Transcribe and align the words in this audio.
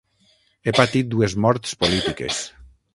He 0.65 0.71
patit 0.79 1.13
dues 1.13 1.37
morts 1.47 1.79
polítiques. 1.85 2.45